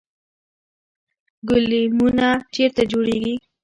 [1.49, 3.33] ګلیمونه چیرته جوړیږي؟